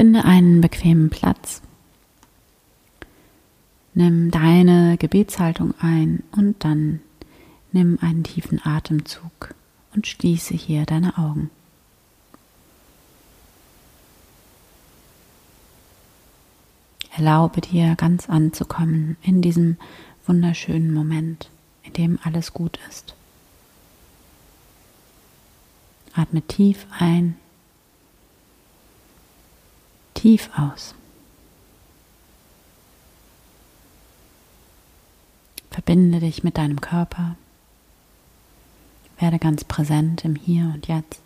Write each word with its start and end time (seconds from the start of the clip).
Finde 0.00 0.24
einen 0.24 0.62
bequemen 0.62 1.10
Platz. 1.10 1.60
Nimm 3.92 4.30
deine 4.30 4.96
Gebetshaltung 4.96 5.74
ein 5.78 6.22
und 6.32 6.64
dann 6.64 7.00
nimm 7.72 7.98
einen 8.00 8.24
tiefen 8.24 8.64
Atemzug 8.64 9.54
und 9.94 10.06
schließe 10.06 10.54
hier 10.54 10.86
deine 10.86 11.18
Augen. 11.18 11.50
Erlaube 17.14 17.60
dir 17.60 17.94
ganz 17.94 18.30
anzukommen 18.30 19.18
in 19.20 19.42
diesem 19.42 19.76
wunderschönen 20.24 20.94
Moment, 20.94 21.50
in 21.82 21.92
dem 21.92 22.18
alles 22.24 22.54
gut 22.54 22.78
ist. 22.88 23.14
Atme 26.14 26.40
tief 26.40 26.86
ein, 26.98 27.36
tief 30.20 30.50
aus. 30.54 30.94
Verbinde 35.70 36.20
dich 36.20 36.44
mit 36.44 36.58
deinem 36.58 36.80
Körper. 36.82 37.36
Werde 39.18 39.38
ganz 39.38 39.64
präsent 39.64 40.24
im 40.26 40.34
Hier 40.34 40.72
und 40.74 40.88
Jetzt. 40.88 41.22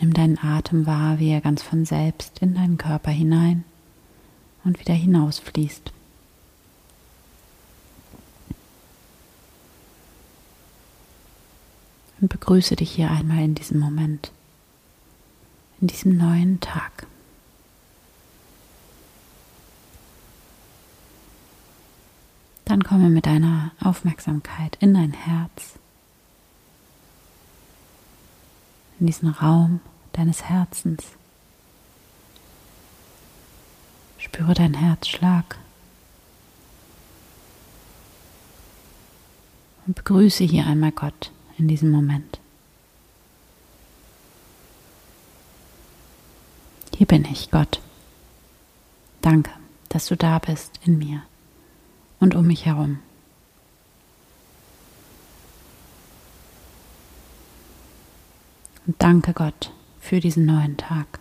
Nimm 0.00 0.12
deinen 0.12 0.38
Atem 0.38 0.86
wahr, 0.86 1.20
wie 1.20 1.30
er 1.30 1.40
ganz 1.40 1.62
von 1.62 1.84
selbst 1.84 2.40
in 2.40 2.54
deinen 2.54 2.78
Körper 2.78 3.12
hinein 3.12 3.64
und 4.64 4.80
wieder 4.80 4.94
hinausfließt. 4.94 5.93
Und 12.24 12.28
begrüße 12.30 12.74
dich 12.74 12.90
hier 12.90 13.10
einmal 13.10 13.44
in 13.44 13.54
diesem 13.54 13.78
Moment, 13.78 14.32
in 15.82 15.88
diesem 15.88 16.16
neuen 16.16 16.58
Tag. 16.58 17.06
Dann 22.64 22.82
komme 22.82 23.10
mit 23.10 23.26
deiner 23.26 23.72
Aufmerksamkeit 23.78 24.78
in 24.80 24.94
dein 24.94 25.12
Herz, 25.12 25.74
in 29.00 29.06
diesen 29.06 29.28
Raum 29.28 29.80
deines 30.14 30.44
Herzens. 30.44 31.04
Spüre 34.16 34.54
deinen 34.54 34.72
Herzschlag 34.72 35.58
und 39.86 39.94
begrüße 39.94 40.44
hier 40.44 40.66
einmal 40.66 40.92
Gott 40.92 41.33
in 41.58 41.68
diesem 41.68 41.90
Moment. 41.90 42.38
Hier 46.96 47.06
bin 47.06 47.24
ich, 47.24 47.50
Gott. 47.50 47.80
Danke, 49.20 49.50
dass 49.88 50.06
du 50.06 50.16
da 50.16 50.38
bist 50.38 50.78
in 50.84 50.98
mir 50.98 51.22
und 52.20 52.34
um 52.34 52.46
mich 52.46 52.66
herum. 52.66 52.98
Und 58.86 59.02
danke 59.02 59.32
Gott 59.32 59.72
für 59.98 60.20
diesen 60.20 60.44
neuen 60.44 60.76
Tag, 60.76 61.18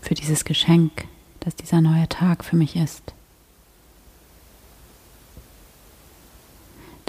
für 0.00 0.14
dieses 0.14 0.44
Geschenk, 0.44 1.06
dass 1.40 1.54
dieser 1.54 1.80
neue 1.80 2.08
Tag 2.08 2.44
für 2.44 2.56
mich 2.56 2.76
ist. 2.76 3.14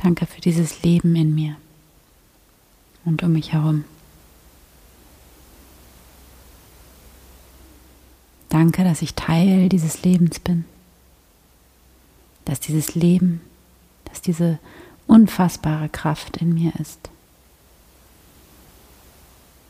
Danke 0.03 0.25
für 0.25 0.41
dieses 0.41 0.83
Leben 0.83 1.15
in 1.15 1.33
mir 1.33 1.55
und 3.05 3.23
um 3.23 3.31
mich 3.31 3.53
herum. 3.53 3.85
Danke, 8.49 8.83
dass 8.83 9.01
ich 9.01 9.15
Teil 9.15 9.69
dieses 9.69 10.03
Lebens 10.03 10.41
bin, 10.41 10.65
dass 12.43 12.59
dieses 12.59 12.95
Leben, 12.95 13.39
dass 14.03 14.21
diese 14.21 14.59
unfassbare 15.07 15.87
Kraft 15.87 16.35
in 16.35 16.53
mir 16.53 16.73
ist 16.81 17.09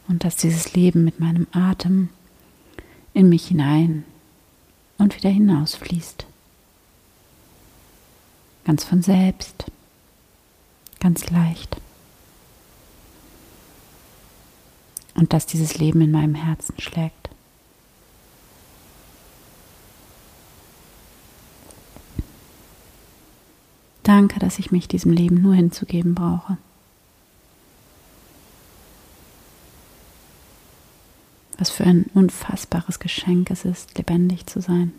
und 0.08 0.24
dass 0.24 0.36
dieses 0.36 0.74
Leben 0.74 1.06
mit 1.06 1.20
meinem 1.20 1.46
Atem 1.52 2.10
in 3.14 3.30
mich 3.30 3.50
hinein 3.50 4.04
und 4.98 5.16
wieder 5.16 5.30
hinausfließt. 5.30 6.26
Ganz 8.66 8.84
von 8.84 9.04
selbst 9.04 9.66
ganz 11.04 11.30
leicht. 11.30 11.76
Und 15.16 15.34
dass 15.34 15.46
dieses 15.46 15.78
Leben 15.78 16.02
in 16.02 16.12
meinem 16.12 16.34
Herzen 16.34 16.80
schlägt. 16.80 17.30
Danke, 24.02 24.40
dass 24.40 24.60
ich 24.60 24.72
mich 24.72 24.88
diesem 24.88 25.12
Leben 25.12 25.42
nur 25.42 25.54
hinzugeben 25.54 26.16
brauche. 26.16 26.58
Was 31.58 31.70
für 31.70 31.84
ein 31.84 32.06
unfassbares 32.14 33.00
Geschenk 33.00 33.52
es 33.52 33.66
ist, 33.66 33.98
lebendig 33.98 34.48
zu 34.48 34.62
sein. 34.62 34.94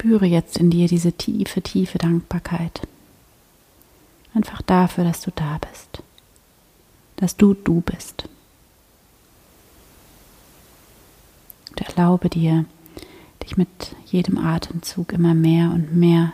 Spüre 0.00 0.24
jetzt 0.24 0.56
in 0.56 0.70
dir 0.70 0.88
diese 0.88 1.12
tiefe, 1.12 1.60
tiefe 1.60 1.98
Dankbarkeit. 1.98 2.88
Einfach 4.32 4.62
dafür, 4.62 5.04
dass 5.04 5.20
du 5.20 5.30
da 5.30 5.58
bist. 5.70 6.02
Dass 7.16 7.36
du 7.36 7.52
du 7.52 7.82
bist. 7.82 8.26
Und 11.68 11.82
erlaube 11.82 12.30
dir, 12.30 12.64
dich 13.42 13.58
mit 13.58 13.68
jedem 14.06 14.38
Atemzug 14.38 15.12
immer 15.12 15.34
mehr 15.34 15.70
und 15.70 15.94
mehr 15.94 16.32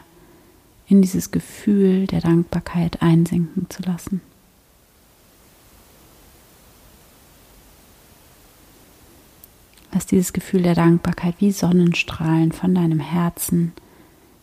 in 0.87 1.03
dieses 1.03 1.33
Gefühl 1.33 2.07
der 2.07 2.21
Dankbarkeit 2.21 3.03
einsinken 3.03 3.69
zu 3.69 3.83
lassen. 3.83 4.21
Lass 9.97 10.05
dieses 10.05 10.35
Gefühl 10.35 10.61
der 10.61 10.75
Dankbarkeit 10.75 11.37
wie 11.39 11.51
Sonnenstrahlen 11.51 12.53
von 12.53 12.75
deinem 12.75 13.01
Herzen 13.01 13.73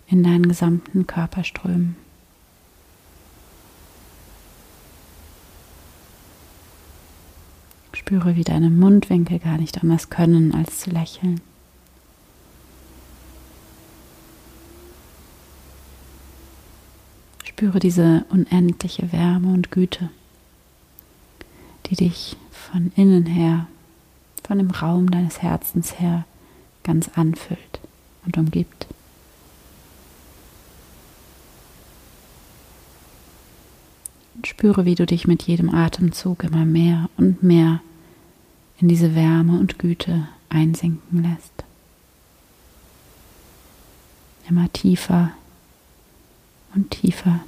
in 0.08 0.24
deinen 0.24 0.48
gesamten 0.48 1.06
Körper 1.06 1.44
strömen. 1.44 1.96
Spüre, 7.92 8.36
wie 8.36 8.44
deine 8.44 8.72
Mundwinkel 8.72 9.38
gar 9.38 9.60
nicht 9.60 9.80
anders 9.84 10.10
können, 10.10 10.56
als 10.56 10.80
zu 10.80 10.90
lächeln. 10.90 11.40
Spüre 17.44 17.78
diese 17.78 18.26
unendliche 18.32 19.12
Wärme 19.12 19.54
und 19.54 19.70
Güte, 19.70 20.10
die 21.86 21.96
dich 21.96 22.38
von 22.50 22.92
innen 22.96 23.28
her 23.28 23.68
von 24.44 24.58
dem 24.58 24.72
Raum 24.72 25.10
deines 25.10 25.42
Herzens 25.42 26.00
her 26.00 26.26
ganz 26.84 27.10
anfüllt 27.16 27.80
und 28.26 28.38
umgibt. 28.38 28.88
Und 34.36 34.48
spüre, 34.48 34.86
wie 34.86 34.96
du 34.96 35.06
dich 35.06 35.28
mit 35.28 35.44
jedem 35.44 35.74
Atemzug 35.74 36.44
immer 36.44 36.66
mehr 36.66 37.10
und 37.18 37.44
mehr 37.44 37.82
in 38.80 38.88
diese 38.90 39.16
Wärme 39.16 39.60
und 39.60 39.80
Güte 39.80 40.28
einsinken 40.50 41.24
lässt. 41.24 41.64
Immer 44.50 44.72
tiefer 44.74 45.32
und 46.76 46.92
tiefer, 46.92 47.40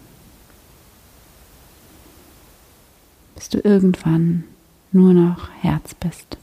bis 3.35 3.49
du 3.49 3.59
irgendwann 3.59 4.45
nur 4.91 5.13
noch 5.13 5.49
Herz 5.61 5.93
bist. 5.93 6.37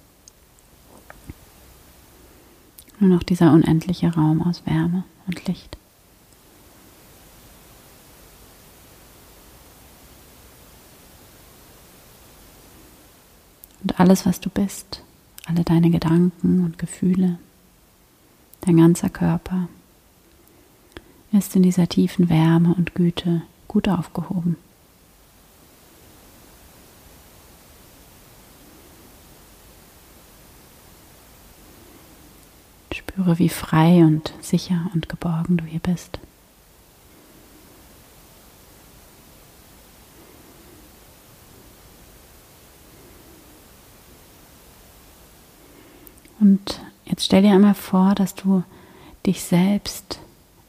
Nur 3.02 3.10
noch 3.10 3.25
dieser 3.25 3.52
unendliche 3.52 4.14
Raum 4.14 4.43
aus 4.43 4.64
Wärme 4.64 5.02
und 5.26 5.49
Licht. 5.49 5.76
Und 13.82 13.99
alles, 13.99 14.25
was 14.25 14.38
du 14.38 14.50
bist, 14.50 15.02
alle 15.46 15.64
deine 15.64 15.90
Gedanken 15.90 16.62
und 16.64 16.78
Gefühle, 16.78 17.40
dein 18.60 18.76
ganzer 18.76 19.10
Körper, 19.10 19.66
ist 21.32 21.56
in 21.56 21.64
dieser 21.64 21.88
tiefen 21.88 22.31
Wärme 22.31 22.72
und 22.72 22.94
Güte 22.94 23.43
gut 23.66 23.88
aufgehoben. 23.88 24.54
Spüre, 33.12 33.38
wie 33.38 33.50
frei 33.50 34.05
und 34.05 34.32
sicher 34.41 34.91
und 34.94 35.11
geborgen 35.11 35.59
du 35.59 35.64
hier 35.64 35.81
bist. 35.81 36.19
Und 46.41 46.81
jetzt 47.05 47.25
stell 47.26 47.43
dir 47.43 47.53
einmal 47.53 47.75
vor, 47.75 48.14
dass 48.14 48.35
du 48.35 48.64
dich 49.26 49.43
selbst 49.43 50.19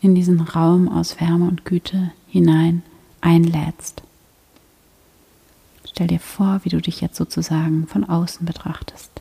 in 0.01 0.13
diesen 0.13 0.42
Raum 0.42 0.90
aus 0.90 1.22
Wärme 1.22 1.48
und 1.48 1.63
Güte 1.63 2.12
hinein 2.28 2.84
einlädst. 3.22 4.04
Stell 5.86 6.07
dir 6.07 6.19
vor, 6.19 6.60
wie 6.63 6.69
du 6.69 6.81
dich 6.81 7.00
jetzt 7.00 7.16
sozusagen 7.16 7.88
von 7.88 8.04
außen 8.04 8.45
betrachtest. 8.45 9.12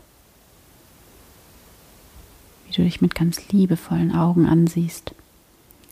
Wie 2.73 2.77
du 2.77 2.83
dich 2.85 3.01
mit 3.01 3.13
ganz 3.13 3.49
liebevollen 3.49 4.15
Augen 4.15 4.47
ansiehst. 4.47 5.13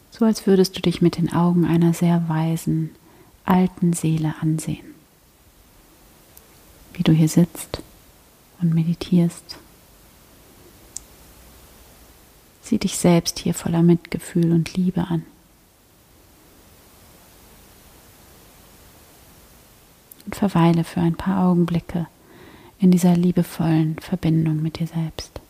So 0.09 0.25
als 0.25 0.47
würdest 0.47 0.75
du 0.75 0.81
dich 0.81 0.99
mit 0.99 1.15
den 1.15 1.31
Augen 1.31 1.63
einer 1.63 1.93
sehr 1.93 2.27
weisen, 2.27 2.89
alten 3.45 3.93
Seele 3.93 4.33
ansehen. 4.41 4.95
Wie 6.93 7.03
du 7.03 7.11
hier 7.11 7.29
sitzt 7.29 7.83
und 8.61 8.73
meditierst 8.73 9.59
Sieh 12.63 12.79
dich 12.79 12.97
selbst 12.97 13.37
hier 13.37 13.53
voller 13.53 13.83
Mitgefühl 13.83 14.51
und 14.51 14.75
Liebe 14.75 15.05
an. 15.07 15.23
Und 20.25 20.35
verweile 20.35 20.83
für 20.83 21.01
ein 21.01 21.15
paar 21.15 21.45
Augenblicke 21.47 22.07
in 22.79 22.89
dieser 22.89 23.15
liebevollen 23.15 23.99
Verbindung 23.99 24.63
mit 24.63 24.79
dir 24.79 24.87
selbst. 24.87 25.40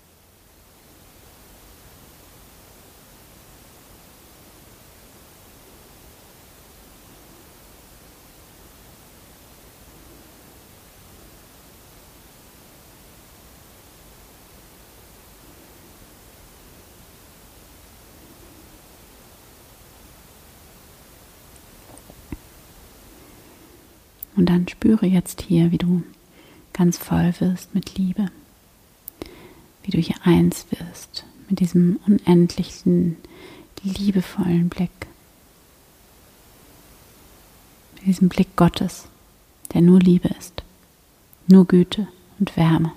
Und 24.41 24.47
dann 24.47 24.67
spüre 24.67 25.05
jetzt 25.05 25.43
hier, 25.43 25.71
wie 25.71 25.77
du 25.77 26.01
ganz 26.73 26.97
voll 26.97 27.31
wirst 27.38 27.75
mit 27.75 27.99
Liebe, 27.99 28.31
wie 29.83 29.91
du 29.91 29.99
hier 29.99 30.15
eins 30.23 30.65
wirst 30.71 31.25
mit 31.47 31.59
diesem 31.59 31.99
unendlichen, 32.07 33.17
liebevollen 33.83 34.67
Blick, 34.67 34.89
mit 37.97 38.07
diesem 38.07 38.29
Blick 38.29 38.55
Gottes, 38.55 39.05
der 39.75 39.81
nur 39.81 39.99
Liebe 39.99 40.29
ist, 40.39 40.63
nur 41.45 41.67
Güte 41.67 42.07
und 42.39 42.57
Wärme. 42.57 42.94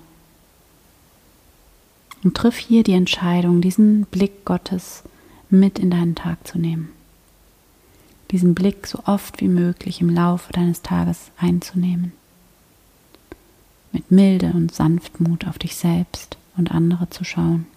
Und 2.23 2.35
triff 2.35 2.57
hier 2.57 2.81
die 2.81 2.93
Entscheidung, 2.93 3.61
diesen 3.61 4.05
Blick 4.05 4.45
Gottes 4.45 5.03
mit 5.51 5.77
in 5.77 5.91
deinen 5.91 6.15
Tag 6.15 6.47
zu 6.47 6.57
nehmen 6.57 6.89
diesen 8.31 8.55
Blick 8.55 8.87
so 8.87 8.99
oft 9.05 9.41
wie 9.41 9.47
möglich 9.47 10.01
im 10.01 10.09
Laufe 10.09 10.51
deines 10.51 10.81
Tages 10.81 11.31
einzunehmen. 11.37 12.11
Mit 13.91 14.11
Milde 14.11 14.51
und 14.53 14.73
Sanftmut 14.73 15.47
auf 15.47 15.57
dich 15.57 15.75
selbst 15.75 16.37
und 16.57 16.71
andere 16.71 17.09
zu 17.09 17.23
schauen. 17.23 17.67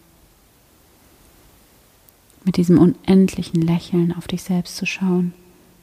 Mit 2.45 2.56
diesem 2.56 2.79
unendlichen 2.79 3.61
Lächeln 3.61 4.15
auf 4.17 4.27
dich 4.27 4.43
selbst 4.43 4.77
zu 4.77 4.87
schauen, 4.87 5.35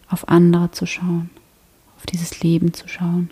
auf 0.09 0.27
andere 0.29 0.71
zu 0.71 0.85
schauen, 0.85 1.29
auf 1.97 2.05
dieses 2.05 2.41
Leben 2.41 2.73
zu 2.73 2.87
schauen. 2.87 3.29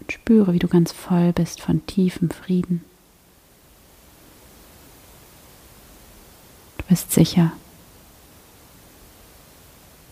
Und 0.00 0.12
spüre, 0.12 0.54
wie 0.54 0.58
du 0.58 0.68
ganz 0.68 0.92
voll 0.92 1.32
bist 1.32 1.60
von 1.60 1.84
tiefem 1.86 2.30
Frieden. 2.30 2.82
Bist 6.88 7.12
sicher. 7.12 7.52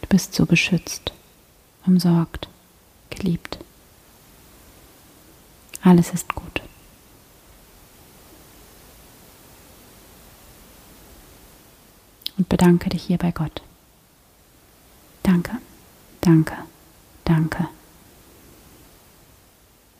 Du 0.02 0.08
bist 0.08 0.34
so 0.34 0.46
beschützt, 0.46 1.12
umsorgt, 1.86 2.48
geliebt. 3.10 3.58
Alles 5.82 6.12
ist 6.12 6.34
gut. 6.34 6.62
Und 12.36 12.48
bedanke 12.48 12.90
dich 12.90 13.04
hier 13.04 13.18
bei 13.18 13.30
Gott. 13.30 13.62
Danke, 15.22 15.52
danke, 16.20 16.56
danke. 17.24 17.68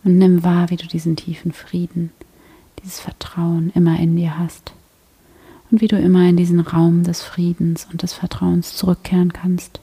Und 0.02 0.18
nimm 0.18 0.42
wahr, 0.42 0.70
wie 0.70 0.76
du 0.76 0.86
diesen 0.86 1.16
tiefen 1.16 1.52
Frieden, 1.52 2.12
dieses 2.82 3.00
Vertrauen 3.00 3.70
immer 3.74 3.98
in 3.98 4.16
dir 4.16 4.38
hast 4.38 4.72
und 5.70 5.80
wie 5.80 5.88
du 5.88 5.98
immer 5.98 6.28
in 6.28 6.36
diesen 6.36 6.60
Raum 6.60 7.04
des 7.04 7.22
Friedens 7.22 7.86
und 7.90 8.02
des 8.02 8.12
Vertrauens 8.12 8.76
zurückkehren 8.76 9.32
kannst, 9.32 9.80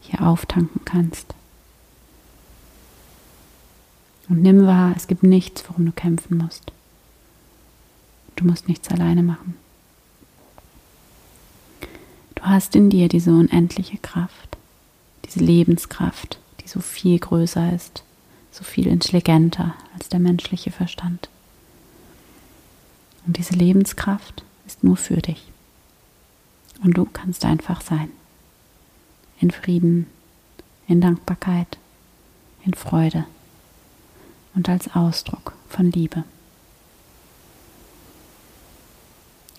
hier 0.00 0.22
auftanken 0.26 0.82
kannst. 0.84 1.34
Und 4.28 4.42
nimm 4.42 4.66
wahr, 4.66 4.94
es 4.96 5.08
gibt 5.08 5.22
nichts, 5.22 5.64
worum 5.68 5.86
du 5.86 5.92
kämpfen 5.92 6.38
musst. 6.38 6.72
Du 8.36 8.44
musst 8.46 8.68
nichts 8.68 8.88
alleine 8.88 9.22
machen. 9.22 9.56
Du 12.34 12.42
hast 12.42 12.74
in 12.74 12.90
dir 12.90 13.08
diese 13.08 13.30
unendliche 13.30 13.98
Kraft, 13.98 14.56
diese 15.24 15.40
Lebenskraft, 15.40 16.38
die 16.60 16.68
so 16.68 16.80
viel 16.80 17.18
größer 17.18 17.72
ist, 17.72 18.02
so 18.50 18.64
viel 18.64 18.86
intelligenter 18.86 19.74
als 19.94 20.08
der 20.08 20.18
menschliche 20.18 20.70
Verstand. 20.70 21.28
Und 23.26 23.36
diese 23.36 23.54
Lebenskraft 23.54 24.44
ist 24.66 24.84
nur 24.84 24.96
für 24.96 25.16
dich. 25.16 25.50
Und 26.82 26.96
du 26.96 27.04
kannst 27.04 27.44
einfach 27.44 27.80
sein. 27.80 28.10
In 29.40 29.50
Frieden, 29.50 30.06
in 30.86 31.00
Dankbarkeit, 31.00 31.78
in 32.64 32.74
Freude 32.74 33.24
und 34.54 34.68
als 34.68 34.94
Ausdruck 34.94 35.54
von 35.68 35.90
Liebe. 35.90 36.24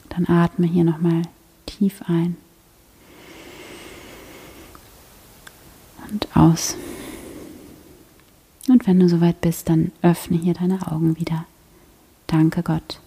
Dann 0.10 0.28
atme 0.28 0.68
hier 0.68 0.84
nochmal 0.84 1.24
tief 1.66 2.04
ein 2.08 2.38
und 6.12 6.28
aus. 6.36 6.76
Und 8.70 8.88
wenn 8.88 9.00
du 9.00 9.10
soweit 9.10 9.42
bist, 9.42 9.70
dann 9.70 9.92
öffne 10.02 10.38
hier 10.38 10.54
deine 10.54 10.92
Augen 10.92 11.18
wieder. 11.18 11.46
Danke 12.28 12.64
Gott. 12.64 13.00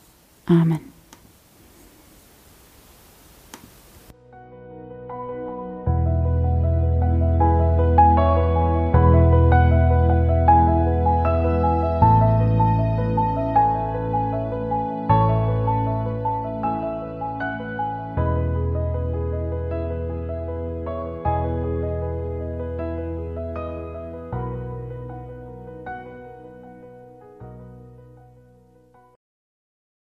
Amen. 0.47 0.96